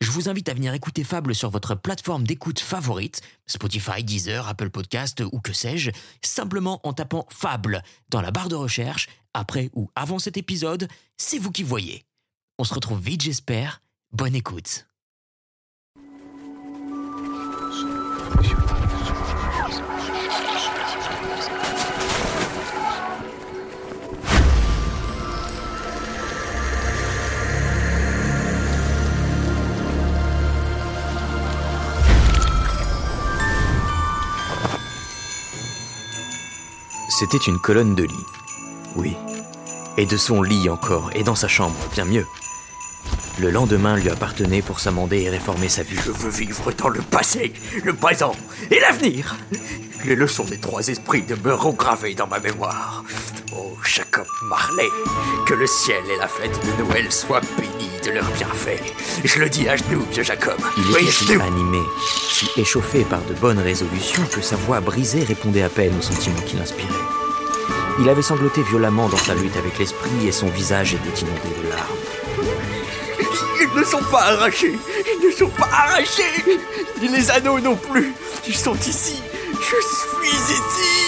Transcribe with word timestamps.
Je 0.00 0.10
vous 0.10 0.30
invite 0.30 0.48
à 0.48 0.54
venir 0.54 0.72
écouter 0.72 1.04
Fable 1.04 1.34
sur 1.34 1.50
votre 1.50 1.74
plateforme 1.74 2.26
d'écoute 2.26 2.58
favorite, 2.58 3.20
Spotify, 3.46 4.02
Deezer, 4.02 4.48
Apple 4.48 4.70
Podcast 4.70 5.22
ou 5.30 5.40
que 5.40 5.52
sais-je, 5.52 5.90
simplement 6.24 6.80
en 6.84 6.94
tapant 6.94 7.26
Fable 7.28 7.82
dans 8.08 8.22
la 8.22 8.30
barre 8.30 8.48
de 8.48 8.54
recherche, 8.54 9.10
après 9.34 9.70
ou 9.74 9.90
avant 9.94 10.18
cet 10.18 10.38
épisode, 10.38 10.88
c'est 11.18 11.38
vous 11.38 11.52
qui 11.52 11.62
voyez. 11.62 12.02
On 12.58 12.64
se 12.64 12.72
retrouve 12.72 13.00
vite 13.00 13.20
j'espère, 13.20 13.82
bonne 14.12 14.34
écoute. 14.34 14.89
C'était 37.20 37.36
une 37.36 37.58
colonne 37.58 37.94
de 37.94 38.04
lit. 38.04 38.26
Oui. 38.96 39.14
Et 39.98 40.06
de 40.06 40.16
son 40.16 40.40
lit 40.40 40.70
encore, 40.70 41.10
et 41.14 41.22
dans 41.22 41.34
sa 41.34 41.48
chambre, 41.48 41.76
bien 41.92 42.06
mieux. 42.06 42.24
Le 43.38 43.50
lendemain 43.50 43.98
lui 43.98 44.08
appartenait 44.08 44.62
pour 44.62 44.80
s'amender 44.80 45.20
et 45.20 45.28
réformer 45.28 45.68
sa 45.68 45.82
vie. 45.82 45.98
Je 46.02 46.12
veux 46.12 46.30
vivre 46.30 46.72
dans 46.72 46.88
le 46.88 47.02
passé, 47.02 47.52
le 47.84 47.92
présent 47.92 48.32
et 48.70 48.80
l'avenir. 48.80 49.36
Les 50.06 50.16
leçons 50.16 50.44
des 50.44 50.58
trois 50.58 50.88
esprits 50.88 51.20
demeureront 51.20 51.74
gravées 51.74 52.14
dans 52.14 52.26
ma 52.26 52.38
mémoire. 52.38 53.04
Oh, 53.52 53.76
Jacob 53.84 54.26
Marley, 54.42 54.88
que 55.46 55.54
le 55.54 55.66
ciel 55.66 56.02
et 56.08 56.16
la 56.16 56.28
fête 56.28 56.52
de 56.64 56.82
Noël 56.84 57.10
soient 57.10 57.40
bénis 57.58 57.90
de 58.04 58.10
leurs 58.12 58.30
bienfaits. 58.30 58.80
Je 59.24 59.38
le 59.40 59.48
dis 59.48 59.68
à 59.68 59.76
genoux, 59.76 60.04
vieux 60.12 60.22
Jacob. 60.22 60.56
Il 60.76 60.86
Oui, 60.94 61.02
était 61.02 61.10
si 61.10 61.32
animé, 61.34 61.80
si 62.30 62.48
échauffé 62.56 63.04
par 63.04 63.20
de 63.22 63.34
bonnes 63.34 63.58
résolutions 63.58 64.22
que 64.32 64.40
sa 64.40 64.56
voix 64.56 64.80
brisée 64.80 65.24
répondait 65.24 65.62
à 65.62 65.68
peine 65.68 65.96
aux 65.98 66.02
sentiments 66.02 66.40
qu'il 66.42 66.60
inspirait. 66.60 66.88
Il 67.98 68.08
avait 68.08 68.22
sangloté 68.22 68.62
violemment 68.62 69.08
dans 69.08 69.16
sa 69.18 69.34
lutte 69.34 69.56
avec 69.56 69.78
l'esprit 69.78 70.28
et 70.28 70.32
son 70.32 70.46
visage 70.48 70.94
était 70.94 71.20
inondé 71.20 71.48
de 71.62 71.68
larmes. 71.68 71.96
Ils 73.62 73.78
ne 73.78 73.84
sont 73.84 74.02
pas 74.10 74.22
arrachés. 74.22 74.78
Ils 75.22 75.26
ne 75.26 75.32
sont 75.32 75.48
pas 75.50 75.68
arrachés. 75.70 76.22
Ni 77.00 77.08
les 77.08 77.30
anneaux 77.30 77.58
non 77.60 77.76
plus. 77.76 78.12
Ils 78.46 78.56
sont 78.56 78.74
ici. 78.76 79.20
Je 79.52 79.58
suis 79.58 80.36
ici. 80.36 80.99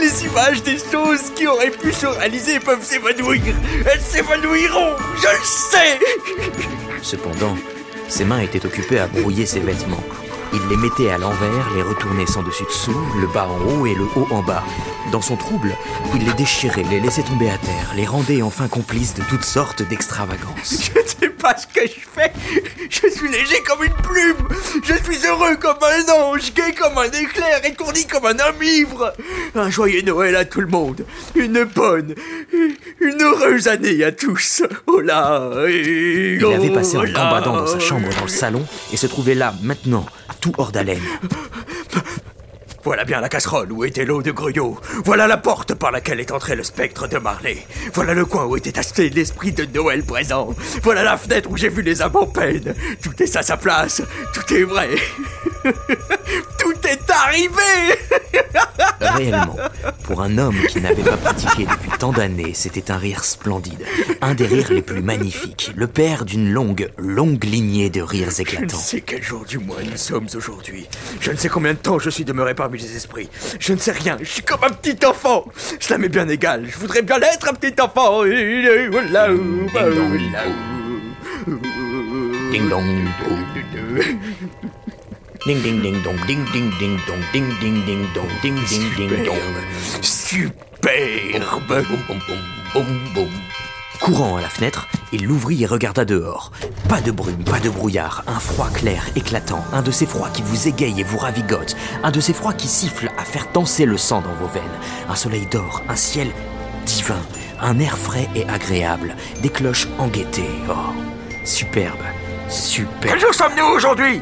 Les 0.00 0.26
images 0.26 0.62
des 0.62 0.78
choses 0.78 1.30
qui 1.34 1.46
auraient 1.46 1.70
pu 1.70 1.92
se 1.92 2.06
réaliser 2.06 2.60
peuvent 2.60 2.84
s'évanouir. 2.84 3.54
Elles 3.90 4.00
s'évanouiront. 4.00 4.96
Je 5.16 5.28
le 5.28 5.44
sais. 5.44 5.98
Cependant, 7.02 7.56
ses 8.08 8.24
mains 8.24 8.40
étaient 8.40 8.64
occupées 8.64 8.98
à 8.98 9.06
brouiller 9.06 9.46
ses 9.46 9.60
vêtements. 9.60 10.02
Il 10.52 10.68
les 10.68 10.76
mettait 10.76 11.10
à 11.10 11.18
l'envers, 11.18 11.70
les 11.74 11.82
retournait 11.82 12.26
sans 12.26 12.42
dessus 12.42 12.64
dessous, 12.64 12.96
le 13.20 13.26
bas 13.26 13.48
en 13.48 13.60
haut 13.68 13.86
et 13.86 13.94
le 13.94 14.04
haut 14.16 14.28
en 14.30 14.42
bas. 14.42 14.64
Dans 15.12 15.20
son 15.20 15.36
trouble, 15.36 15.76
il 16.14 16.24
les 16.24 16.32
déchirait, 16.34 16.84
les 16.90 17.00
laissait 17.00 17.22
tomber 17.22 17.50
à 17.50 17.58
terre, 17.58 17.92
les 17.94 18.06
rendait 18.06 18.42
enfin 18.42 18.68
complices 18.68 19.14
de 19.14 19.22
toutes 19.22 19.44
sortes 19.44 19.82
d'extravagances. 19.82 20.90
Je 20.94 21.00
sais 21.06 21.28
pas 21.46 21.56
ce 21.56 21.66
que 21.68 21.86
je 21.86 22.00
fais. 22.00 22.32
Je 22.90 23.08
suis 23.08 23.28
léger 23.28 23.62
comme 23.64 23.84
une 23.84 23.92
plume. 23.92 24.48
Je 24.82 24.94
suis 25.04 25.24
heureux 25.26 25.56
comme 25.56 25.78
un 25.80 26.12
ange, 26.12 26.52
gai 26.52 26.72
comme 26.76 26.98
un 26.98 27.04
éclair, 27.04 27.64
étourdi 27.64 28.04
comme 28.04 28.26
un 28.26 28.38
homme 28.40 28.62
ivre. 28.62 29.12
Un 29.54 29.70
joyeux 29.70 30.02
Noël 30.02 30.34
à 30.34 30.44
tout 30.44 30.60
le 30.60 30.66
monde. 30.66 31.06
Une 31.36 31.62
bonne, 31.62 32.14
une 33.00 33.22
heureuse 33.22 33.68
année 33.68 34.02
à 34.02 34.10
tous. 34.10 34.62
Oh 34.88 35.00
là. 35.00 35.52
Il 35.68 36.44
avait 36.44 36.70
passé 36.70 36.96
en 36.96 37.04
gambadant 37.04 37.56
dans 37.56 37.66
sa 37.66 37.78
chambre 37.78 38.08
dans 38.16 38.24
le 38.24 38.28
salon 38.28 38.66
et 38.92 38.96
se 38.96 39.06
trouvait 39.06 39.34
là, 39.34 39.54
maintenant, 39.62 40.04
tout 40.40 40.52
hors 40.58 40.72
d'haleine. 40.72 41.02
Voilà 42.86 43.04
bien 43.04 43.20
la 43.20 43.28
casserole 43.28 43.72
où 43.72 43.84
était 43.84 44.04
l'eau 44.04 44.22
de 44.22 44.30
Gruyot. 44.30 44.78
Voilà 45.04 45.26
la 45.26 45.38
porte 45.38 45.74
par 45.74 45.90
laquelle 45.90 46.20
est 46.20 46.30
entré 46.30 46.54
le 46.54 46.62
spectre 46.62 47.08
de 47.08 47.18
Marley. 47.18 47.66
Voilà 47.92 48.14
le 48.14 48.24
coin 48.24 48.44
où 48.44 48.56
était 48.56 48.78
acheté 48.78 49.10
l'esprit 49.10 49.50
de 49.50 49.64
Noël 49.64 50.04
présent. 50.04 50.54
Voilà 50.84 51.02
la 51.02 51.16
fenêtre 51.16 51.50
où 51.50 51.56
j'ai 51.56 51.68
vu 51.68 51.82
les 51.82 52.00
âmes 52.00 52.14
en 52.14 52.26
peine. 52.26 52.76
Tout 53.02 53.20
est 53.20 53.34
à 53.34 53.42
sa 53.42 53.56
place. 53.56 54.02
Tout 54.32 54.54
est 54.54 54.62
vrai. 54.62 54.90
Est 56.88 57.10
arrivé. 57.10 57.96
Réellement, 59.00 59.56
pour 60.04 60.22
un 60.22 60.38
homme 60.38 60.56
qui 60.68 60.80
n'avait 60.80 61.02
pas 61.02 61.16
pratiqué 61.16 61.66
depuis 61.66 61.90
tant 61.98 62.12
d'années, 62.12 62.52
c'était 62.54 62.90
un 62.92 62.96
rire 62.96 63.24
splendide. 63.24 63.84
Un 64.20 64.34
des 64.34 64.46
rires 64.46 64.72
les 64.72 64.82
plus 64.82 65.02
magnifiques. 65.02 65.72
Le 65.74 65.88
père 65.88 66.24
d'une 66.24 66.52
longue, 66.52 66.90
longue 66.96 67.42
lignée 67.44 67.90
de 67.90 68.00
rires 68.02 68.30
Je 68.30 68.36
ne 68.36 68.42
éclatants. 68.42 68.76
sais 68.78 69.00
quel 69.00 69.22
jour 69.22 69.44
du 69.44 69.58
mois 69.58 69.78
nous 69.84 69.96
sommes 69.96 70.28
aujourd'hui. 70.36 70.86
Je 71.20 71.32
ne 71.32 71.36
sais 71.36 71.48
combien 71.48 71.72
de 71.72 71.78
temps 71.78 71.98
je 71.98 72.08
suis 72.10 72.24
demeuré 72.24 72.54
parmi 72.54 72.78
les 72.78 72.96
esprits. 72.96 73.28
Je 73.58 73.72
ne 73.72 73.78
sais 73.78 73.92
rien. 73.92 74.16
Je 74.20 74.30
suis 74.30 74.42
comme 74.42 74.62
un 74.62 74.70
petit 74.70 75.04
enfant. 75.04 75.44
Cela 75.80 75.98
m'est 75.98 76.08
bien 76.08 76.28
égal. 76.28 76.66
Je 76.68 76.78
voudrais 76.78 77.02
bien 77.02 77.18
l'être 77.18 77.48
un 77.48 77.54
petit 77.54 77.80
enfant. 77.80 78.22
Ding 82.52 82.68
dong. 82.68 83.06
Ding 85.46 85.62
ding 85.62 85.80
ding 85.80 86.02
dong, 86.02 86.16
ding 86.26 86.44
ding 86.52 86.72
ding 86.80 86.98
dong, 87.06 87.22
ding 87.32 87.48
ding 87.60 87.84
ding 87.86 88.04
dong, 88.12 88.26
ding 88.42 88.56
ding 88.66 88.96
ding 88.96 89.24
dong. 89.24 89.36
Superbe. 90.02 91.38
Boum, 91.38 91.62
boum, 91.68 92.18
boum, 92.26 92.40
boum, 92.74 93.14
boum. 93.14 93.30
Courant 94.00 94.36
à 94.38 94.40
la 94.40 94.48
fenêtre, 94.48 94.88
il 95.12 95.24
l'ouvrit 95.24 95.62
et 95.62 95.66
regarda 95.66 96.04
dehors. 96.04 96.50
Pas 96.88 97.00
de 97.00 97.12
brume, 97.12 97.44
pas 97.44 97.60
de 97.60 97.70
brouillard, 97.70 98.24
un 98.26 98.40
froid 98.40 98.70
clair, 98.70 99.04
éclatant, 99.14 99.64
un 99.72 99.82
de 99.82 99.92
ces 99.92 100.06
froids 100.06 100.30
qui 100.30 100.42
vous 100.42 100.66
égaye 100.66 101.00
et 101.00 101.04
vous 101.04 101.18
ravigote, 101.18 101.76
un 102.02 102.10
de 102.10 102.20
ces 102.20 102.32
froids 102.32 102.52
qui 102.52 102.66
sifflent 102.66 103.12
à 103.16 103.24
faire 103.24 103.46
danser 103.54 103.86
le 103.86 103.96
sang 103.96 104.22
dans 104.22 104.34
vos 104.34 104.48
veines, 104.48 104.64
un 105.08 105.14
soleil 105.14 105.46
d'or, 105.46 105.80
un 105.88 105.94
ciel 105.94 106.32
divin, 106.86 107.22
un 107.60 107.78
air 107.78 107.96
frais 107.96 108.28
et 108.34 108.48
agréable, 108.48 109.14
des 109.42 109.48
cloches 109.48 109.86
en 109.98 110.08
gaieté. 110.08 110.48
Oh, 110.68 110.92
superbe, 111.44 112.02
superbe. 112.48 113.12
Quel 113.12 113.20
jour 113.20 113.32
sommes-nous 113.32 113.76
aujourd'hui? 113.76 114.20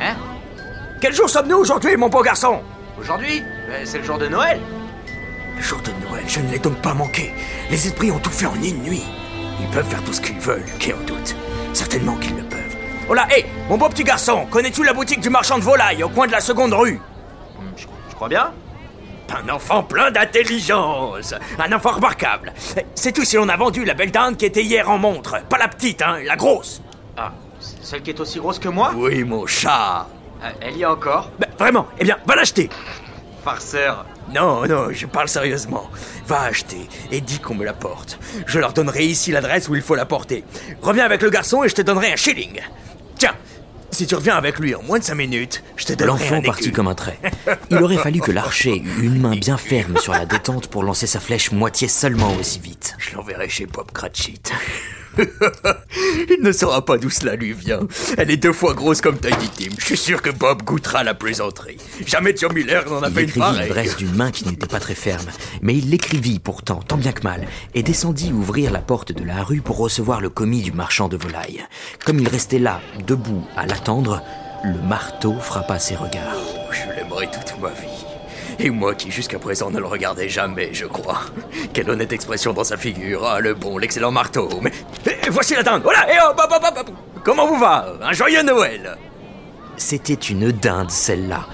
Hein? 0.00 0.16
Quel 1.06 1.14
jour 1.14 1.30
sommes-nous 1.30 1.58
aujourd'hui, 1.58 1.96
mon 1.96 2.08
beau 2.08 2.20
garçon 2.20 2.60
Aujourd'hui 2.98 3.40
Ben, 3.68 3.86
C'est 3.86 3.98
le 3.98 4.04
jour 4.04 4.18
de 4.18 4.26
Noël. 4.26 4.60
Le 5.56 5.62
jour 5.62 5.78
de 5.82 5.92
Noël, 6.04 6.24
je 6.26 6.40
ne 6.40 6.50
l'ai 6.50 6.58
donc 6.58 6.82
pas 6.82 6.94
manqué. 6.94 7.30
Les 7.70 7.86
esprits 7.86 8.10
ont 8.10 8.18
tout 8.18 8.30
fait 8.30 8.46
en 8.46 8.56
une 8.56 8.82
nuit. 8.82 9.04
Ils 9.60 9.68
peuvent 9.68 9.88
faire 9.88 10.02
tout 10.02 10.12
ce 10.12 10.20
qu'ils 10.20 10.40
veulent, 10.40 10.64
qui 10.80 10.92
en 10.92 10.98
doute. 11.06 11.36
Certainement 11.74 12.16
qu'ils 12.16 12.34
le 12.34 12.42
peuvent. 12.42 12.76
Oh 13.08 13.14
là, 13.14 13.28
hé, 13.30 13.46
mon 13.68 13.78
beau 13.78 13.88
petit 13.88 14.02
garçon, 14.02 14.46
connais-tu 14.50 14.82
la 14.82 14.94
boutique 14.94 15.20
du 15.20 15.30
marchand 15.30 15.58
de 15.58 15.62
volailles 15.62 16.02
au 16.02 16.08
coin 16.08 16.26
de 16.26 16.32
la 16.32 16.40
seconde 16.40 16.72
rue 16.72 17.00
Je, 17.76 17.84
je 18.10 18.14
crois 18.16 18.28
bien. 18.28 18.50
Un 19.32 19.48
enfant 19.48 19.84
plein 19.84 20.10
d'intelligence, 20.10 21.34
un 21.56 21.72
enfant 21.72 21.92
remarquable. 21.92 22.52
C'est 22.96 23.12
tout 23.12 23.24
si 23.24 23.38
on 23.38 23.48
a 23.48 23.56
vendu 23.56 23.84
la 23.84 23.94
belle 23.94 24.10
dinde 24.10 24.36
qui 24.36 24.46
était 24.46 24.64
hier 24.64 24.90
en 24.90 24.98
montre. 24.98 25.40
Pas 25.48 25.58
la 25.58 25.68
petite, 25.68 26.02
hein, 26.02 26.16
la 26.24 26.34
grosse. 26.34 26.82
Ah, 27.16 27.30
celle 27.60 28.02
qui 28.02 28.10
est 28.10 28.18
aussi 28.18 28.40
grosse 28.40 28.58
que 28.58 28.68
moi 28.68 28.90
Oui, 28.96 29.22
mon 29.22 29.46
chat. 29.46 30.08
Euh, 30.42 30.50
Elle 30.60 30.76
y 30.76 30.82
est 30.82 30.86
encore 30.86 31.30
Ben, 31.38 31.48
vraiment, 31.58 31.86
eh 31.98 32.04
bien, 32.04 32.18
va 32.26 32.36
l'acheter. 32.36 32.68
Farceur. 33.44 34.04
Non, 34.34 34.66
non, 34.66 34.88
je 34.90 35.06
parle 35.06 35.28
sérieusement. 35.28 35.88
Va 36.26 36.42
acheter 36.42 36.88
et 37.12 37.20
dis 37.20 37.38
qu'on 37.38 37.54
me 37.54 37.64
la 37.64 37.72
porte. 37.72 38.18
Je 38.46 38.58
leur 38.58 38.72
donnerai 38.72 39.04
ici 39.04 39.30
l'adresse 39.30 39.68
où 39.68 39.74
il 39.76 39.82
faut 39.82 39.94
la 39.94 40.04
porter. 40.04 40.42
Reviens 40.82 41.04
avec 41.04 41.22
le 41.22 41.30
garçon 41.30 41.62
et 41.62 41.68
je 41.68 41.74
te 41.76 41.82
donnerai 41.82 42.12
un 42.12 42.16
shilling. 42.16 42.60
Tiens, 43.16 43.34
si 43.92 44.06
tu 44.06 44.16
reviens 44.16 44.34
avec 44.36 44.58
lui 44.58 44.74
en 44.74 44.82
moins 44.82 44.98
de 44.98 45.04
cinq 45.04 45.14
minutes, 45.14 45.62
je 45.76 45.84
te 45.86 45.92
donnerai 45.92 46.18
L'enfant 46.18 46.42
partit 46.42 46.72
comme 46.72 46.88
un 46.88 46.94
trait. 46.96 47.18
Il 47.70 47.80
aurait 47.80 47.96
fallu 47.98 48.20
que 48.20 48.32
l'archer 48.32 48.76
eût 48.76 49.02
une 49.04 49.20
main 49.20 49.36
bien 49.36 49.56
ferme 49.56 49.96
sur 49.98 50.12
la 50.12 50.26
détente 50.26 50.66
pour 50.66 50.82
lancer 50.82 51.06
sa 51.06 51.20
flèche 51.20 51.52
moitié 51.52 51.86
seulement 51.86 52.34
aussi 52.34 52.58
vite. 52.58 52.96
Je 52.98 53.14
l'enverrai 53.14 53.48
chez 53.48 53.66
Bob 53.66 53.92
Cratchit. 53.92 54.40
Il 56.30 56.42
ne 56.42 56.52
saura 56.52 56.84
pas 56.84 56.98
d'où 56.98 57.10
cela 57.10 57.36
lui 57.36 57.52
vient. 57.52 57.80
Elle 58.18 58.30
est 58.30 58.36
deux 58.36 58.52
fois 58.52 58.74
grosse 58.74 59.00
comme 59.00 59.18
Tiny 59.18 59.48
Tim. 59.56 59.74
Je 59.78 59.84
suis 59.84 59.96
sûr 59.96 60.22
que 60.22 60.30
Bob 60.30 60.62
goûtera 60.62 61.04
la 61.04 61.14
plaisanterie. 61.14 61.78
Jamais 62.06 62.34
John 62.36 62.52
Miller 62.52 62.88
n'en 62.88 63.02
a 63.02 63.08
Il 63.08 63.14
fait 63.14 63.22
une 63.24 63.32
pareille. 63.32 63.90
d'une 63.98 64.14
main 64.14 64.30
qui 64.30 64.46
n'était 64.46 64.66
pas 64.66 64.80
très 64.80 64.94
ferme, 64.94 65.26
mais 65.62 65.76
il 65.76 65.90
l'écrivit 65.90 66.38
pourtant, 66.38 66.80
tant 66.86 66.96
bien 66.96 67.12
que 67.12 67.22
mal, 67.22 67.46
et 67.74 67.82
descendit 67.82 68.32
ouvrir 68.32 68.70
la 68.72 68.80
porte 68.80 69.12
de 69.12 69.24
la 69.24 69.42
rue 69.42 69.60
pour 69.60 69.78
recevoir 69.78 70.20
le 70.20 70.30
commis 70.30 70.62
du 70.62 70.72
marchand 70.72 71.08
de 71.08 71.16
volailles. 71.16 71.64
Comme 72.04 72.18
il 72.20 72.28
restait 72.28 72.58
là, 72.58 72.80
debout, 73.06 73.44
à 73.56 73.66
l'attendre, 73.66 74.22
le 74.64 74.80
marteau 74.88 75.34
frappa 75.40 75.78
ses 75.78 75.96
regards. 75.96 76.36
Je 76.70 76.94
l'aimerai 76.96 77.26
toute 77.26 77.60
ma 77.60 77.70
vie. 77.70 78.05
Et 78.58 78.70
moi 78.70 78.94
qui 78.94 79.10
jusqu'à 79.10 79.38
présent 79.38 79.70
ne 79.70 79.78
le 79.78 79.86
regardais 79.86 80.28
jamais, 80.28 80.70
je 80.72 80.86
crois. 80.86 81.20
Quelle 81.72 81.90
honnête 81.90 82.12
expression 82.12 82.52
dans 82.52 82.64
sa 82.64 82.76
figure. 82.76 83.24
Ah, 83.24 83.40
le 83.40 83.54
bon, 83.54 83.78
l'excellent 83.78 84.12
marteau. 84.12 84.48
Mais 84.62 84.72
eh, 85.06 85.30
voici 85.30 85.54
la 85.54 85.62
dinde. 85.62 85.82
Voilà. 85.82 86.12
Et 86.12 86.18
hop, 86.18 86.38
hop, 86.38 86.52
hop, 86.52 86.74
hop. 86.78 86.90
Comment 87.24 87.46
vous 87.46 87.58
va? 87.58 87.94
Un 88.02 88.12
joyeux 88.12 88.42
Noël. 88.42 88.96
C'était 89.76 90.14
une 90.14 90.52
dinde, 90.52 90.90
celle-là. 90.90 91.46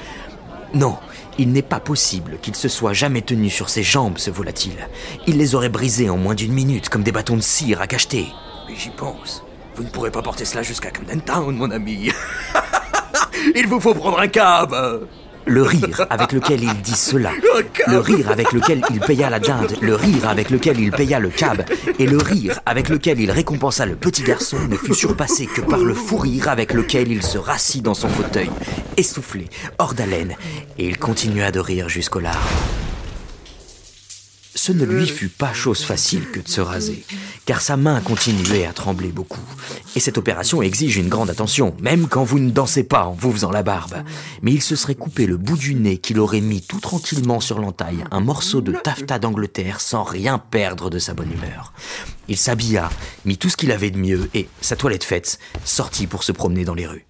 Non, 0.75 0.97
il 1.39 1.53
n'est 1.53 1.63
pas 1.63 1.81
possible 1.81 2.39
qu'il 2.41 2.55
se 2.55 2.69
soit 2.69 2.93
jamais 2.93 3.23
tenu 3.23 3.51
sur 3.51 3.69
ses 3.69 3.83
jambes, 3.83 4.19
ce 4.19 4.31
volatile. 4.31 4.89
Il 5.27 5.39
les 5.39 5.55
aurait 5.55 5.69
brisées 5.69 6.11
en 6.11 6.17
moins 6.17 6.35
d'une 6.35 6.53
minute, 6.53 6.89
comme 6.89 7.03
des 7.03 7.13
bâtons 7.13 7.37
de 7.37 7.43
cire 7.43 7.81
à 7.81 7.87
cacheter. 7.87 8.27
Mais 8.69 8.77
j'y 8.77 8.91
pense. 8.91 9.43
Vous 9.75 9.83
ne 9.83 9.89
pourrez 9.89 10.11
pas 10.11 10.23
porter 10.23 10.45
cela 10.45 10.63
jusqu'à 10.63 10.91
Camden 10.91 11.21
Town, 11.23 11.57
mon 11.57 11.71
ami. 11.71 12.11
Il 13.55 13.67
vous 13.67 13.81
faut 13.81 13.95
prendre 13.95 14.21
un 14.21 14.29
cab. 14.29 14.75
Le 15.47 15.63
rire 15.63 16.07
avec 16.11 16.33
lequel 16.33 16.63
il 16.63 16.75
dit 16.83 16.97
cela, 16.97 17.31
le 17.87 17.99
rire 17.99 18.31
avec 18.31 18.53
lequel 18.53 18.83
il 18.91 19.01
paya 19.01 19.29
la 19.29 19.41
dinde, 19.41 19.77
le 19.81 19.95
rire 19.95 20.29
avec 20.29 20.51
lequel 20.51 20.79
il 20.81 20.91
paya 20.91 21.19
le 21.19 21.31
cab, 21.31 21.65
et 21.99 22.07
le 22.07 22.19
rire 22.19 22.61
avec 22.65 22.89
lequel 22.89 23.21
il 23.21 23.31
récompensa 23.31 23.85
le 23.87 23.97
petit 23.97 24.23
garçon 24.23 24.59
ne 24.69 24.77
fut 24.77 24.95
surpassé 24.95 25.47
que 25.47 25.61
par 25.61 25.81
le 25.81 25.95
fou 25.95 26.17
rire 26.17 26.49
avec 26.49 26.73
lequel 26.73 27.11
il 27.11 27.23
se 27.23 27.39
rassit 27.39 27.83
dans 27.83 27.95
son 27.95 28.09
fauteuil, 28.09 28.51
essoufflé, 28.97 29.49
hors 29.79 29.95
d'haleine, 29.95 30.37
et 30.79 30.87
il 30.87 30.99
continua 30.99 31.51
de 31.51 31.61
rire 31.61 31.89
jusqu'aux 31.89 32.21
larmes 32.21 32.39
ce 34.55 34.73
ne 34.73 34.85
lui 34.85 35.07
fut 35.07 35.29
pas 35.29 35.53
chose 35.53 35.83
facile 35.83 36.31
que 36.31 36.41
de 36.41 36.49
se 36.49 36.61
raser, 36.61 37.05
car 37.47 37.61
sa 37.61 37.77
main 37.77 38.01
continuait 38.01 38.67
à 38.67 38.73
trembler 38.73 39.09
beaucoup. 39.09 39.41
Et 39.97 40.01
cette 40.01 40.19
opération 40.19 40.63
exige 40.63 40.97
une 40.97 41.09
grande 41.09 41.31
attention, 41.31 41.75
même 41.81 42.07
quand 42.09 42.25
vous 42.25 42.39
ne 42.39 42.51
dansez 42.51 42.85
pas 42.85 43.05
en 43.05 43.13
vous 43.13 43.33
faisant 43.33 43.51
la 43.51 43.63
barbe. 43.63 44.05
Mais 44.43 44.53
il 44.53 44.63
se 44.63 44.77
serait 44.77 44.95
coupé 44.95 45.27
le 45.27 45.37
bout 45.37 45.57
du 45.57 45.75
nez 45.75 45.99
qu'il 45.99 46.19
aurait 46.19 46.41
mis 46.41 46.63
tout 46.63 46.81
tranquillement 46.81 47.41
sur 47.41 47.59
l'entaille, 47.59 48.05
un 48.11 48.21
morceau 48.21 48.61
de 48.61 48.73
taffetas 48.73 49.19
d'Angleterre 49.19 49.81
sans 49.81 50.03
rien 50.03 50.39
perdre 50.39 50.91
de 50.91 50.99
sa 50.99 51.15
bonne 51.15 51.33
humeur. 51.33 51.73
Il 52.29 52.37
s'habilla, 52.37 52.91
mit 53.25 53.39
tout 53.39 53.49
ce 53.49 53.57
qu'il 53.57 53.73
avait 53.73 53.91
de 53.91 53.99
mieux 53.99 54.29
et, 54.35 54.49
sa 54.61 54.77
toilette 54.77 55.05
faite, 55.05 55.39
sortit 55.65 56.07
pour 56.07 56.23
se 56.23 56.33
promener 56.33 56.65
dans 56.65 56.75
les 56.75 56.87
rues. 56.87 57.07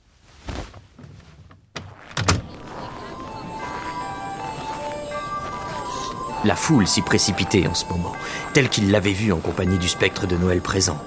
La 6.45 6.57
foule 6.57 6.89
s'y 6.89 7.03
précipitait 7.03 7.69
en 7.69 7.75
ce 7.75 7.85
moment, 7.87 8.15
telle 8.53 8.69
qu'il 8.69 8.91
l'avait 8.91 9.13
vu 9.13 9.33
en 9.33 9.39
compagnie 9.39 9.79
du 9.79 9.89
spectre 9.89 10.27
de 10.27 10.37
Noël 10.37 10.61
présent. 10.61 10.99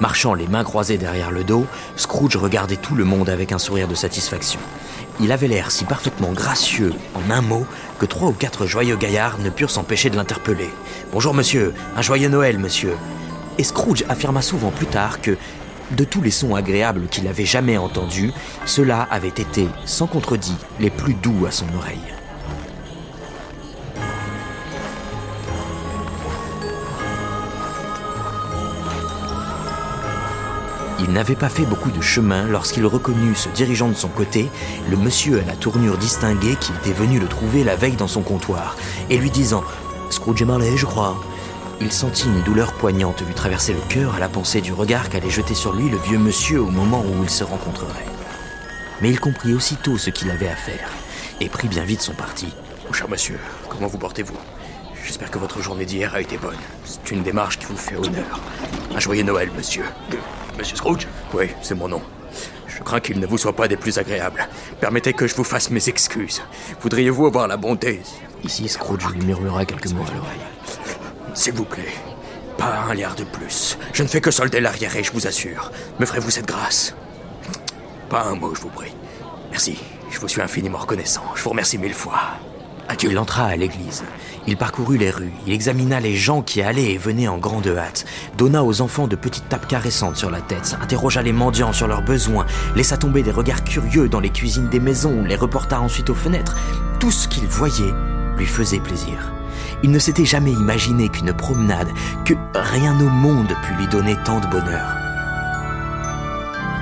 Marchant 0.00 0.32
les 0.32 0.46
mains 0.46 0.62
croisées 0.62 0.96
derrière 0.96 1.32
le 1.32 1.42
dos, 1.42 1.66
Scrooge 1.96 2.36
regardait 2.36 2.76
tout 2.76 2.94
le 2.94 3.04
monde 3.04 3.28
avec 3.28 3.50
un 3.50 3.58
sourire 3.58 3.88
de 3.88 3.96
satisfaction. 3.96 4.60
Il 5.18 5.32
avait 5.32 5.48
l'air 5.48 5.72
si 5.72 5.84
parfaitement 5.84 6.32
gracieux, 6.32 6.92
en 7.14 7.30
un 7.32 7.40
mot, 7.40 7.66
que 7.98 8.06
trois 8.06 8.28
ou 8.28 8.32
quatre 8.32 8.66
joyeux 8.66 8.96
gaillards 8.96 9.38
ne 9.38 9.50
purent 9.50 9.70
s'empêcher 9.70 10.08
de 10.08 10.16
l'interpeller. 10.16 10.70
Bonjour 11.12 11.34
monsieur, 11.34 11.74
un 11.96 12.02
joyeux 12.02 12.28
Noël 12.28 12.58
monsieur. 12.60 12.94
Et 13.58 13.64
Scrooge 13.64 14.04
affirma 14.08 14.40
souvent 14.40 14.70
plus 14.70 14.86
tard 14.86 15.20
que, 15.20 15.36
de 15.90 16.04
tous 16.04 16.22
les 16.22 16.30
sons 16.30 16.54
agréables 16.54 17.08
qu'il 17.08 17.26
avait 17.26 17.44
jamais 17.44 17.76
entendus, 17.76 18.32
ceux-là 18.66 19.08
avaient 19.10 19.28
été, 19.28 19.66
sans 19.84 20.06
contredit, 20.06 20.56
les 20.78 20.90
plus 20.90 21.14
doux 21.14 21.44
à 21.44 21.50
son 21.50 21.66
oreille. 21.76 22.14
Il 30.98 31.10
n'avait 31.12 31.36
pas 31.36 31.50
fait 31.50 31.66
beaucoup 31.66 31.90
de 31.90 32.00
chemin 32.00 32.46
lorsqu'il 32.46 32.86
reconnut, 32.86 33.34
se 33.34 33.48
dirigeant 33.50 33.88
de 33.88 33.94
son 33.94 34.08
côté, 34.08 34.48
le 34.88 34.96
monsieur 34.96 35.40
à 35.40 35.44
la 35.44 35.54
tournure 35.54 35.98
distinguée 35.98 36.56
qui 36.58 36.72
était 36.72 36.92
venu 36.92 37.18
le 37.18 37.26
trouver 37.26 37.64
la 37.64 37.76
veille 37.76 37.96
dans 37.96 38.08
son 38.08 38.22
comptoir, 38.22 38.76
et 39.10 39.18
lui 39.18 39.30
disant 39.30 39.62
Scrooge 40.10 40.42
Marley, 40.44 40.76
je 40.76 40.86
crois. 40.86 41.22
Il 41.82 41.92
sentit 41.92 42.26
une 42.26 42.42
douleur 42.42 42.72
poignante 42.72 43.22
lui 43.26 43.34
traverser 43.34 43.74
le 43.74 43.80
cœur 43.90 44.14
à 44.14 44.18
la 44.18 44.30
pensée 44.30 44.62
du 44.62 44.72
regard 44.72 45.10
qu'allait 45.10 45.28
jeter 45.28 45.54
sur 45.54 45.74
lui 45.74 45.90
le 45.90 45.98
vieux 45.98 46.18
monsieur 46.18 46.62
au 46.62 46.70
moment 46.70 47.02
où 47.02 47.22
ils 47.22 47.30
se 47.30 47.44
rencontreraient. 47.44 48.06
Mais 49.02 49.10
il 49.10 49.20
comprit 49.20 49.54
aussitôt 49.54 49.98
ce 49.98 50.08
qu'il 50.08 50.30
avait 50.30 50.48
à 50.48 50.56
faire, 50.56 50.90
et 51.40 51.50
prit 51.50 51.68
bien 51.68 51.84
vite 51.84 52.00
son 52.00 52.14
parti. 52.14 52.48
Mon 52.86 52.94
cher 52.94 53.10
monsieur, 53.10 53.38
comment 53.68 53.88
vous 53.88 53.98
portez-vous? 53.98 54.38
J'espère 55.04 55.30
que 55.30 55.38
votre 55.38 55.60
journée 55.60 55.84
d'hier 55.84 56.14
a 56.14 56.20
été 56.22 56.38
bonne. 56.38 56.56
C'est 56.84 57.10
une 57.10 57.22
démarche 57.22 57.58
qui 57.58 57.66
vous 57.66 57.76
fait 57.76 57.96
honneur. 57.96 58.40
Un 58.94 58.98
joyeux 58.98 59.22
Noël, 59.22 59.50
monsieur. 59.54 59.84
Monsieur 60.58 60.76
Scrooge 60.76 61.06
Oui, 61.34 61.50
c'est 61.62 61.74
mon 61.74 61.88
nom. 61.88 62.02
Je 62.66 62.82
crains 62.82 63.00
qu'il 63.00 63.18
ne 63.20 63.26
vous 63.26 63.38
soit 63.38 63.54
pas 63.54 63.68
des 63.68 63.76
plus 63.76 63.98
agréables. 63.98 64.48
Permettez 64.80 65.12
que 65.12 65.26
je 65.26 65.34
vous 65.34 65.44
fasse 65.44 65.70
mes 65.70 65.88
excuses. 65.88 66.42
Voudriez-vous 66.80 67.26
avoir 67.26 67.48
la 67.48 67.56
bonté? 67.56 68.02
Ici, 68.44 68.68
Scrooge 68.68 69.06
lui 69.14 69.24
murmura 69.24 69.64
quelques 69.64 69.90
mots 69.92 70.04
à 70.06 70.14
l'oreille. 70.14 70.40
S'il 71.34 71.54
vous 71.54 71.64
plaît, 71.64 71.92
pas 72.58 72.84
un 72.88 72.94
liard 72.94 73.14
de 73.14 73.24
plus. 73.24 73.78
Je 73.92 74.02
ne 74.02 74.08
fais 74.08 74.20
que 74.20 74.30
solder 74.30 74.60
l'arriéré, 74.60 75.02
je 75.02 75.12
vous 75.12 75.26
assure. 75.26 75.70
Me 75.98 76.06
ferez-vous 76.06 76.30
cette 76.30 76.46
grâce? 76.46 76.94
Pas 78.08 78.24
un 78.24 78.34
mot, 78.34 78.54
je 78.54 78.60
vous 78.60 78.70
prie. 78.70 78.94
Merci, 79.50 79.78
je 80.10 80.18
vous 80.18 80.28
suis 80.28 80.40
infiniment 80.40 80.78
reconnaissant. 80.78 81.24
Je 81.34 81.42
vous 81.42 81.50
remercie 81.50 81.78
mille 81.78 81.94
fois. 81.94 82.20
Adieu. 82.88 83.10
Il 83.10 83.18
entra 83.18 83.44
à 83.44 83.56
l'église. 83.56 84.04
Il 84.48 84.56
parcourut 84.56 84.96
les 84.96 85.10
rues, 85.10 85.32
il 85.44 85.52
examina 85.52 85.98
les 85.98 86.14
gens 86.14 86.40
qui 86.40 86.62
allaient 86.62 86.92
et 86.92 86.98
venaient 86.98 87.26
en 87.26 87.36
grande 87.36 87.66
hâte, 87.66 88.04
donna 88.38 88.62
aux 88.62 88.80
enfants 88.80 89.08
de 89.08 89.16
petites 89.16 89.48
tapes 89.48 89.66
caressantes 89.66 90.16
sur 90.16 90.30
la 90.30 90.40
tête, 90.40 90.76
interrogea 90.80 91.20
les 91.20 91.32
mendiants 91.32 91.72
sur 91.72 91.88
leurs 91.88 92.02
besoins, 92.02 92.46
laissa 92.76 92.96
tomber 92.96 93.24
des 93.24 93.32
regards 93.32 93.64
curieux 93.64 94.08
dans 94.08 94.20
les 94.20 94.30
cuisines 94.30 94.68
des 94.68 94.78
maisons, 94.78 95.24
les 95.24 95.34
reporta 95.34 95.80
ensuite 95.80 96.10
aux 96.10 96.14
fenêtres. 96.14 96.56
Tout 97.00 97.10
ce 97.10 97.26
qu'il 97.26 97.46
voyait 97.46 97.92
lui 98.36 98.46
faisait 98.46 98.78
plaisir. 98.78 99.32
Il 99.82 99.90
ne 99.90 99.98
s'était 99.98 100.24
jamais 100.24 100.52
imaginé 100.52 101.08
qu'une 101.08 101.32
promenade, 101.32 101.88
que 102.24 102.34
rien 102.54 102.94
au 103.00 103.08
monde 103.08 103.52
pût 103.64 103.74
lui 103.74 103.88
donner 103.88 104.16
tant 104.24 104.38
de 104.38 104.46
bonheur. 104.46 104.95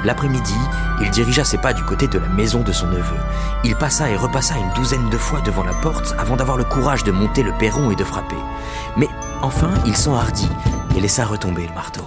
L'après-midi, 0.04 0.54
il 1.00 1.10
dirigea 1.10 1.44
ses 1.44 1.58
pas 1.58 1.72
du 1.72 1.82
côté 1.82 2.06
de 2.06 2.18
la 2.18 2.28
maison 2.28 2.60
de 2.60 2.72
son 2.72 2.86
neveu. 2.88 3.16
Il 3.64 3.74
passa 3.74 4.10
et 4.10 4.16
repassa 4.16 4.58
une 4.58 4.72
douzaine 4.74 5.08
de 5.08 5.16
fois 5.16 5.40
devant 5.40 5.64
la 5.64 5.72
porte 5.74 6.14
avant 6.18 6.36
d'avoir 6.36 6.58
le 6.58 6.64
courage 6.64 7.04
de 7.04 7.10
monter 7.10 7.42
le 7.42 7.52
perron 7.52 7.90
et 7.90 7.96
de 7.96 8.04
frapper. 8.04 8.36
Mais 8.96 9.08
enfin, 9.42 9.70
il 9.86 9.96
s'enhardit 9.96 10.50
et 10.96 11.00
laissa 11.00 11.24
retomber 11.24 11.66
le 11.66 11.74
marteau. 11.74 12.04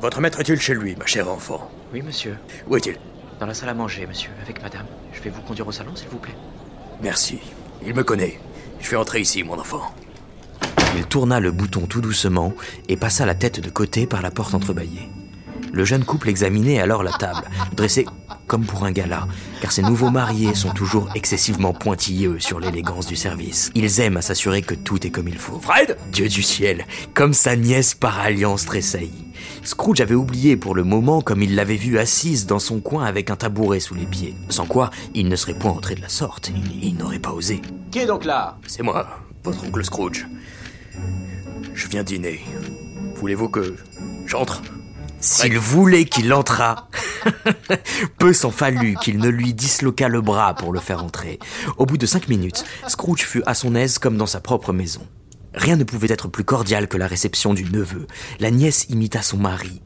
Votre 0.00 0.20
maître 0.20 0.40
est-il 0.40 0.60
chez 0.60 0.74
lui, 0.74 0.96
ma 0.96 1.06
chère 1.06 1.28
enfant? 1.28 1.70
Oui, 1.92 2.02
monsieur. 2.02 2.38
Où 2.68 2.76
est-il? 2.76 2.96
Dans 3.40 3.46
la 3.46 3.54
salle 3.54 3.68
à 3.68 3.74
manger, 3.74 4.06
monsieur, 4.06 4.30
avec 4.42 4.62
madame. 4.62 4.86
Je 5.12 5.20
vais 5.20 5.30
vous 5.30 5.42
conduire 5.42 5.66
au 5.66 5.72
salon, 5.72 5.94
s'il 5.96 6.08
vous 6.08 6.18
plaît. 6.18 6.36
Merci. 7.02 7.40
Il 7.84 7.94
me 7.94 8.04
connaît. 8.04 8.40
Je 8.80 8.90
vais 8.90 8.96
entrer 8.96 9.20
ici, 9.20 9.42
mon 9.42 9.58
enfant. 9.58 9.92
Il 10.96 11.06
tourna 11.06 11.40
le 11.40 11.50
bouton 11.50 11.86
tout 11.86 12.00
doucement 12.00 12.52
et 12.88 12.96
passa 12.96 13.26
la 13.26 13.34
tête 13.34 13.60
de 13.60 13.70
côté 13.70 14.06
par 14.06 14.22
la 14.22 14.30
porte 14.30 14.54
entrebâillée. 14.54 15.08
Le 15.72 15.84
jeune 15.86 16.04
couple 16.04 16.28
examinait 16.28 16.80
alors 16.80 17.02
la 17.02 17.12
table, 17.12 17.44
dressée 17.74 18.06
comme 18.46 18.66
pour 18.66 18.84
un 18.84 18.92
gala, 18.92 19.26
car 19.62 19.72
ces 19.72 19.80
nouveaux 19.80 20.10
mariés 20.10 20.54
sont 20.54 20.72
toujours 20.72 21.08
excessivement 21.14 21.72
pointilleux 21.72 22.38
sur 22.38 22.60
l'élégance 22.60 23.06
du 23.06 23.16
service. 23.16 23.70
Ils 23.74 24.00
aiment 24.00 24.18
à 24.18 24.22
s'assurer 24.22 24.60
que 24.60 24.74
tout 24.74 25.06
est 25.06 25.10
comme 25.10 25.28
il 25.28 25.38
faut. 25.38 25.58
Fred 25.58 25.96
Dieu 26.12 26.28
du 26.28 26.42
ciel, 26.42 26.84
comme 27.14 27.32
sa 27.32 27.56
nièce 27.56 27.94
par 27.94 28.18
alliance 28.18 28.66
tressaillit. 28.66 29.26
Scrooge 29.62 30.02
avait 30.02 30.14
oublié 30.14 30.58
pour 30.58 30.74
le 30.74 30.84
moment 30.84 31.22
comme 31.22 31.42
il 31.42 31.54
l'avait 31.54 31.76
vue 31.76 31.98
assise 31.98 32.44
dans 32.44 32.58
son 32.58 32.80
coin 32.80 33.04
avec 33.04 33.30
un 33.30 33.36
tabouret 33.36 33.80
sous 33.80 33.94
les 33.94 34.06
pieds, 34.06 34.34
sans 34.50 34.66
quoi 34.66 34.90
il 35.14 35.28
ne 35.28 35.36
serait 35.36 35.54
point 35.54 35.72
entré 35.72 35.94
de 35.94 36.02
la 36.02 36.10
sorte, 36.10 36.52
il, 36.54 36.84
il 36.84 36.96
n'aurait 36.96 37.18
pas 37.18 37.32
osé. 37.32 37.62
Qui 37.90 38.00
est 38.00 38.06
donc 38.06 38.26
là? 38.26 38.58
C'est 38.66 38.82
moi, 38.82 39.08
votre 39.42 39.64
oncle 39.64 39.82
Scrooge. 39.82 40.26
Je 41.72 41.88
viens 41.88 42.02
dîner. 42.02 42.44
Voulez-vous 43.16 43.48
que 43.48 43.76
j'entre? 44.26 44.60
S'il 45.22 45.56
voulait 45.56 46.04
qu'il 46.04 46.34
entrât, 46.34 46.88
peu 48.18 48.32
s'en 48.32 48.50
fallut 48.50 48.96
qu'il 49.00 49.18
ne 49.18 49.28
lui 49.28 49.54
disloquât 49.54 50.08
le 50.08 50.20
bras 50.20 50.54
pour 50.54 50.72
le 50.72 50.80
faire 50.80 51.02
entrer. 51.04 51.38
Au 51.78 51.86
bout 51.86 51.96
de 51.96 52.06
cinq 52.06 52.28
minutes, 52.28 52.64
Scrooge 52.88 53.22
fut 53.22 53.42
à 53.46 53.54
son 53.54 53.74
aise 53.76 53.98
comme 53.98 54.16
dans 54.16 54.26
sa 54.26 54.40
propre 54.40 54.72
maison. 54.72 55.06
Rien 55.54 55.76
ne 55.76 55.84
pouvait 55.84 56.12
être 56.12 56.28
plus 56.28 56.44
cordial 56.44 56.88
que 56.88 56.96
la 56.96 57.06
réception 57.06 57.54
du 57.54 57.64
neveu. 57.64 58.06
La 58.40 58.50
nièce 58.50 58.86
imita 58.88 59.22
son 59.22 59.36
mari. 59.36 59.80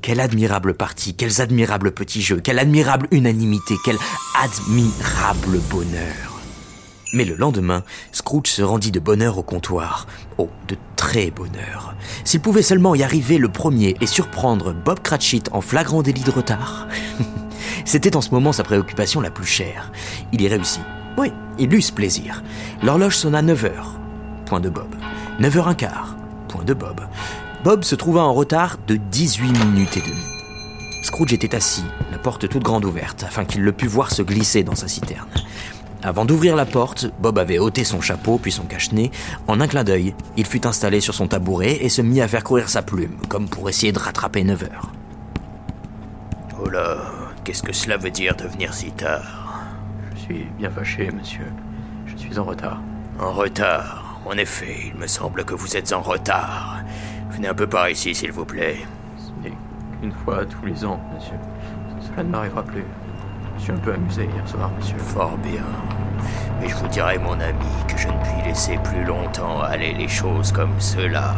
Quelle 0.00 0.20
admirable 0.20 0.74
partie, 0.74 1.14
quels 1.14 1.42
admirables 1.42 1.92
petits 1.92 2.22
jeux, 2.22 2.40
quelle 2.40 2.58
admirable 2.58 3.08
unanimité, 3.10 3.74
quel 3.84 3.98
admirable 4.40 5.58
bonheur. 5.70 6.27
Mais 7.12 7.24
le 7.24 7.34
lendemain, 7.34 7.84
Scrooge 8.12 8.48
se 8.48 8.62
rendit 8.62 8.90
de 8.90 9.00
bonne 9.00 9.22
heure 9.22 9.38
au 9.38 9.42
comptoir. 9.42 10.06
Oh, 10.36 10.50
de 10.68 10.76
très 10.96 11.30
bonne 11.30 11.56
heure. 11.56 11.94
S'il 12.24 12.40
pouvait 12.40 12.62
seulement 12.62 12.94
y 12.94 13.02
arriver 13.02 13.38
le 13.38 13.48
premier 13.48 13.96
et 14.00 14.06
surprendre 14.06 14.74
Bob 14.74 15.00
Cratchit 15.00 15.44
en 15.52 15.62
flagrant 15.62 16.02
délit 16.02 16.22
de 16.22 16.30
retard. 16.30 16.86
C'était 17.86 18.16
en 18.16 18.20
ce 18.20 18.30
moment 18.30 18.52
sa 18.52 18.64
préoccupation 18.64 19.20
la 19.20 19.30
plus 19.30 19.46
chère. 19.46 19.90
Il 20.32 20.42
y 20.42 20.48
réussit. 20.48 20.82
Oui, 21.16 21.32
il 21.58 21.72
eut 21.72 21.82
ce 21.82 21.92
plaisir. 21.92 22.42
L'horloge 22.82 23.16
sonna 23.16 23.40
9 23.40 23.64
heures. 23.64 23.98
Point 24.44 24.60
de 24.60 24.68
Bob. 24.68 24.94
9 25.40 25.56
heures 25.56 25.68
un 25.68 25.74
quart. 25.74 26.16
Point 26.48 26.64
de 26.64 26.74
Bob. 26.74 27.00
Bob 27.64 27.84
se 27.84 27.94
trouva 27.94 28.20
en 28.20 28.34
retard 28.34 28.78
de 28.86 28.96
18 28.96 29.52
minutes 29.66 29.96
et 29.96 30.00
demie. 30.00 30.38
Scrooge 31.02 31.32
était 31.32 31.54
assis, 31.54 31.84
la 32.12 32.18
porte 32.18 32.48
toute 32.48 32.62
grande 32.62 32.84
ouverte, 32.84 33.24
afin 33.24 33.44
qu'il 33.44 33.62
le 33.62 33.72
pût 33.72 33.86
voir 33.86 34.12
se 34.12 34.20
glisser 34.20 34.62
dans 34.62 34.74
sa 34.74 34.88
citerne. 34.88 35.28
Avant 36.02 36.24
d'ouvrir 36.24 36.54
la 36.54 36.64
porte, 36.64 37.06
Bob 37.18 37.38
avait 37.38 37.58
ôté 37.58 37.82
son 37.82 38.00
chapeau 38.00 38.38
puis 38.38 38.52
son 38.52 38.62
cache-nez. 38.64 39.10
En 39.48 39.60
un 39.60 39.66
clin 39.66 39.82
d'œil, 39.82 40.14
il 40.36 40.46
fut 40.46 40.64
installé 40.64 41.00
sur 41.00 41.12
son 41.12 41.26
tabouret 41.26 41.78
et 41.80 41.88
se 41.88 42.02
mit 42.02 42.20
à 42.20 42.28
faire 42.28 42.44
courir 42.44 42.68
sa 42.68 42.82
plume, 42.82 43.16
comme 43.28 43.48
pour 43.48 43.68
essayer 43.68 43.90
de 43.90 43.98
rattraper 43.98 44.44
9 44.44 44.62
heures. 44.62 44.92
Oh 46.62 46.68
là, 46.68 46.98
qu'est-ce 47.44 47.64
que 47.64 47.72
cela 47.72 47.96
veut 47.96 48.10
dire 48.12 48.36
de 48.36 48.44
venir 48.44 48.74
si 48.74 48.92
tard? 48.92 49.64
Je 50.14 50.20
suis 50.20 50.46
bien 50.56 50.70
fâché, 50.70 51.10
monsieur. 51.10 51.46
Je 52.06 52.16
suis 52.16 52.38
en 52.38 52.44
retard. 52.44 52.80
En 53.20 53.32
retard, 53.32 54.20
en 54.24 54.36
effet, 54.36 54.92
il 54.92 55.00
me 55.00 55.08
semble 55.08 55.44
que 55.44 55.54
vous 55.54 55.76
êtes 55.76 55.92
en 55.92 56.00
retard. 56.00 56.78
Venez 57.32 57.48
un 57.48 57.54
peu 57.54 57.66
par 57.66 57.88
ici, 57.88 58.14
s'il 58.14 58.30
vous 58.30 58.44
plaît. 58.44 58.76
Ce 59.16 59.30
n'est 59.42 59.54
qu'une 60.00 60.12
fois 60.24 60.44
tous 60.46 60.64
les 60.64 60.84
ans, 60.84 61.00
monsieur. 61.14 61.36
Cela 62.08 62.22
ne 62.22 62.28
m'arrivera 62.30 62.62
plus. 62.62 62.84
Suis 63.58 63.72
un 63.72 63.76
peu 63.76 63.92
amusé 63.92 64.24
hier 64.24 64.48
soir, 64.48 64.70
monsieur. 64.76 64.96
Fort 64.98 65.36
bien. 65.38 65.64
Mais 66.60 66.68
je 66.68 66.74
vous 66.76 66.88
dirai, 66.88 67.18
mon 67.18 67.38
ami, 67.40 67.66
que 67.86 67.96
je 67.96 68.08
ne 68.08 68.12
puis 68.22 68.48
laisser 68.48 68.78
plus 68.84 69.04
longtemps 69.04 69.60
aller 69.60 69.92
les 69.94 70.08
choses 70.08 70.52
comme 70.52 70.80
cela. 70.80 71.34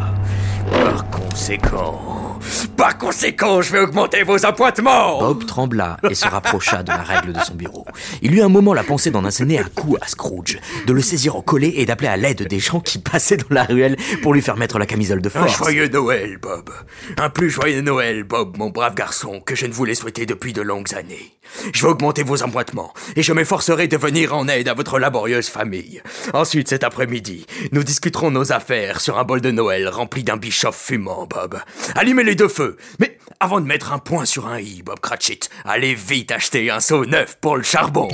Par 0.68 1.08
conséquent. 1.10 2.38
Par 2.76 2.96
conséquent, 2.96 3.60
je 3.60 3.72
vais 3.72 3.80
augmenter 3.80 4.22
vos 4.22 4.46
appointements 4.46 5.18
Bob 5.18 5.44
trembla 5.44 5.98
et 6.08 6.14
se 6.14 6.26
rapprocha 6.26 6.82
de 6.82 6.88
la 6.88 7.02
règle 7.02 7.32
de 7.34 7.40
son 7.40 7.54
bureau. 7.54 7.86
Il 8.22 8.34
eut 8.34 8.42
un 8.42 8.48
moment 8.48 8.72
la 8.72 8.82
pensée 8.82 9.10
d'en 9.10 9.24
asséner 9.24 9.58
un 9.58 9.64
coup 9.64 9.96
à 10.00 10.06
Scrooge, 10.08 10.58
de 10.86 10.92
le 10.92 11.02
saisir 11.02 11.36
au 11.36 11.42
collet 11.42 11.72
et 11.76 11.86
d'appeler 11.86 12.08
à 12.08 12.16
l'aide 12.16 12.46
des 12.48 12.58
gens 12.58 12.80
qui 12.80 12.98
passaient 12.98 13.36
dans 13.36 13.46
la 13.50 13.64
ruelle 13.64 13.96
pour 14.22 14.32
lui 14.32 14.40
faire 14.40 14.56
mettre 14.56 14.78
la 14.78 14.86
camisole 14.86 15.20
de 15.20 15.28
Un 15.28 15.30
force. 15.30 15.58
joyeux 15.58 15.88
Noël, 15.88 16.38
Bob. 16.38 16.70
Un 17.18 17.28
plus 17.28 17.50
joyeux 17.50 17.82
Noël, 17.82 18.24
Bob, 18.24 18.56
mon 18.56 18.70
brave 18.70 18.94
garçon, 18.94 19.40
que 19.40 19.54
je 19.54 19.66
ne 19.66 19.72
voulais 19.72 19.94
souhaiter 19.94 20.24
depuis 20.24 20.52
de 20.54 20.62
longues 20.62 20.94
années. 20.94 21.34
Je 21.74 21.82
vais 21.82 21.88
augmenter 21.88 22.22
vos 22.22 22.42
appointements 22.44 22.94
et 23.16 23.22
je 23.22 23.32
m'efforcerai 23.32 23.88
de 23.88 23.96
venir 23.96 24.34
en 24.34 24.46
aide 24.48 24.68
à 24.68 24.74
votre 24.74 24.98
laborieuse 24.98 25.48
famille. 25.48 26.00
Ensuite, 26.32 26.68
cet 26.68 26.84
après-midi, 26.84 27.44
nous 27.72 27.82
discuterons 27.82 28.30
nos 28.30 28.52
affaires 28.52 29.00
sur 29.00 29.18
un 29.18 29.24
bol 29.24 29.40
de 29.40 29.50
Noël 29.50 29.88
rempli 29.88 30.22
d'un 30.22 30.36
bischoff 30.50 30.76
fumant, 30.76 31.28
Bob. 31.28 31.60
Allumez 31.94 32.24
les 32.24 32.34
deux 32.34 32.48
feux. 32.48 32.76
Mais 32.98 33.18
avant 33.38 33.60
de 33.60 33.66
mettre 33.66 33.92
un 33.92 34.00
point 34.00 34.24
sur 34.24 34.48
un 34.48 34.58
i, 34.58 34.82
Bob 34.82 34.98
Cratchit, 34.98 35.38
allez 35.64 35.94
vite 35.94 36.32
acheter 36.32 36.72
un 36.72 36.80
seau 36.80 37.06
neuf 37.06 37.38
pour 37.40 37.56
le 37.56 37.62
charbon. 37.62 38.08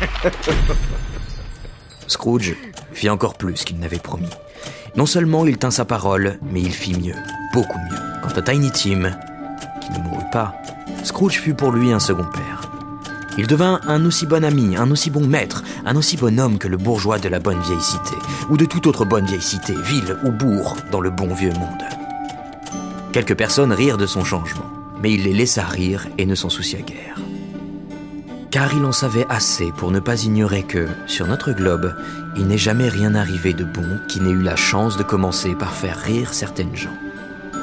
Scrooge 2.08 2.56
fit 2.92 3.08
encore 3.08 3.34
plus 3.38 3.62
qu'il 3.62 3.78
n'avait 3.78 4.00
promis. 4.00 4.34
Non 4.96 5.06
seulement 5.06 5.46
il 5.46 5.58
tint 5.58 5.70
sa 5.70 5.84
parole, 5.84 6.40
mais 6.42 6.60
il 6.60 6.72
fit 6.72 6.98
mieux, 6.98 7.14
beaucoup 7.52 7.78
mieux. 7.78 8.20
Quant 8.20 8.36
à 8.36 8.42
Tiny 8.42 8.72
Tim, 8.72 9.16
qui 9.80 9.92
ne 9.92 10.02
mourut 10.08 10.30
pas, 10.32 10.56
Scrooge 11.04 11.38
fut 11.38 11.54
pour 11.54 11.70
lui 11.70 11.92
un 11.92 12.00
second 12.00 12.24
père. 12.24 12.65
Il 13.38 13.46
devint 13.46 13.80
un 13.86 14.04
aussi 14.04 14.26
bon 14.26 14.44
ami, 14.44 14.76
un 14.76 14.90
aussi 14.90 15.10
bon 15.10 15.26
maître, 15.26 15.62
un 15.84 15.96
aussi 15.96 16.16
bon 16.16 16.38
homme 16.40 16.58
que 16.58 16.68
le 16.68 16.76
bourgeois 16.76 17.18
de 17.18 17.28
la 17.28 17.38
bonne 17.38 17.60
vieille 17.60 17.80
cité, 17.80 18.16
ou 18.48 18.56
de 18.56 18.64
toute 18.64 18.86
autre 18.86 19.04
bonne 19.04 19.26
vieille 19.26 19.42
cité, 19.42 19.74
ville 19.74 20.16
ou 20.24 20.30
bourg, 20.30 20.76
dans 20.90 21.00
le 21.00 21.10
bon 21.10 21.34
vieux 21.34 21.52
monde. 21.52 21.84
Quelques 23.12 23.36
personnes 23.36 23.72
rirent 23.72 23.98
de 23.98 24.06
son 24.06 24.24
changement, 24.24 24.70
mais 25.02 25.12
il 25.12 25.24
les 25.24 25.32
laissa 25.32 25.64
rire 25.64 26.06
et 26.18 26.26
ne 26.26 26.34
s'en 26.34 26.48
soucia 26.48 26.80
guère 26.80 27.16
car 28.56 28.72
il 28.72 28.86
en 28.86 28.92
savait 28.92 29.26
assez 29.28 29.70
pour 29.70 29.90
ne 29.90 30.00
pas 30.00 30.24
ignorer 30.24 30.62
que, 30.62 30.86
sur 31.06 31.26
notre 31.26 31.52
globe, 31.52 31.94
il 32.36 32.46
n'est 32.46 32.56
jamais 32.56 32.88
rien 32.88 33.14
arrivé 33.14 33.52
de 33.52 33.64
bon 33.64 34.00
qui 34.08 34.18
n'ait 34.18 34.30
eu 34.30 34.40
la 34.40 34.56
chance 34.56 34.96
de 34.96 35.02
commencer 35.02 35.54
par 35.54 35.74
faire 35.74 35.98
rire 35.98 36.32
certaines 36.32 36.74
gens. 36.74 36.96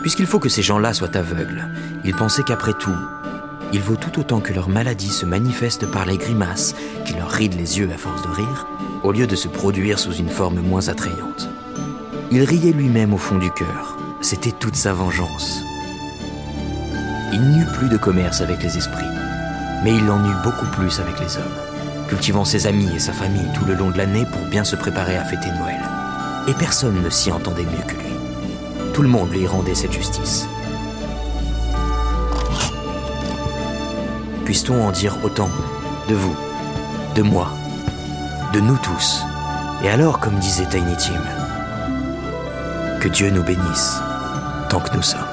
Puisqu'il 0.03 0.27
faut 0.27 0.37
que 0.37 0.49
ces 0.49 0.61
gens-là 0.61 0.93
soient 0.93 1.17
aveugles, 1.17 1.67
il 2.05 2.13
pensait 2.13 2.43
qu'après 2.43 2.73
tout, 2.73 2.95
il 3.73 3.81
vaut 3.81 3.95
tout 3.95 4.19
autant 4.19 4.39
que 4.39 4.53
leur 4.53 4.69
maladie 4.69 5.09
se 5.09 5.25
manifeste 5.25 5.89
par 5.89 6.05
les 6.05 6.17
grimaces 6.17 6.75
qui 7.05 7.13
leur 7.13 7.29
rident 7.29 7.57
les 7.57 7.79
yeux 7.79 7.89
à 7.91 7.97
force 7.97 8.21
de 8.21 8.29
rire, 8.29 8.67
au 9.01 9.11
lieu 9.11 9.25
de 9.25 9.35
se 9.35 9.47
produire 9.47 9.97
sous 9.97 10.13
une 10.13 10.29
forme 10.29 10.59
moins 10.59 10.89
attrayante. 10.89 11.49
Il 12.31 12.43
riait 12.43 12.71
lui-même 12.71 13.15
au 13.15 13.17
fond 13.17 13.39
du 13.39 13.49
cœur, 13.49 13.97
c'était 14.21 14.51
toute 14.51 14.75
sa 14.75 14.93
vengeance. 14.93 15.59
Il 17.33 17.41
n'eut 17.41 17.65
plus 17.73 17.89
de 17.89 17.97
commerce 17.97 18.41
avec 18.41 18.61
les 18.61 18.77
esprits, 18.77 19.03
mais 19.83 19.95
il 19.95 20.07
en 20.11 20.23
eut 20.23 20.43
beaucoup 20.43 20.67
plus 20.67 20.99
avec 20.99 21.19
les 21.19 21.35
hommes, 21.37 22.07
cultivant 22.07 22.45
ses 22.45 22.67
amis 22.67 22.89
et 22.95 22.99
sa 22.99 23.11
famille 23.11 23.51
tout 23.55 23.65
le 23.65 23.73
long 23.73 23.89
de 23.89 23.97
l'année 23.97 24.25
pour 24.31 24.45
bien 24.49 24.63
se 24.63 24.75
préparer 24.75 25.17
à 25.17 25.25
fêter 25.25 25.49
Noël. 25.59 25.81
Et 26.47 26.53
personne 26.53 27.01
ne 27.01 27.09
s'y 27.09 27.31
entendait 27.31 27.63
mieux 27.63 27.87
que 27.87 27.95
lui. 27.95 28.13
Tout 28.93 29.01
le 29.01 29.09
monde 29.09 29.31
lui 29.31 29.47
rendait 29.47 29.73
cette 29.73 29.93
justice. 29.93 30.47
Puisse-t-on 34.53 34.85
en 34.85 34.91
dire 34.91 35.17
autant 35.23 35.49
de 36.07 36.13
vous, 36.13 36.35
de 37.15 37.23
moi, 37.23 37.51
de 38.53 38.59
nous 38.59 38.77
tous 38.77 39.23
Et 39.83 39.89
alors, 39.89 40.19
comme 40.19 40.37
disait 40.37 40.67
Tiny 40.67 40.95
Tim, 40.95 41.23
que 42.99 43.07
Dieu 43.07 43.31
nous 43.31 43.41
bénisse 43.41 43.95
tant 44.69 44.79
que 44.79 44.95
nous 44.95 45.01
sommes. 45.01 45.32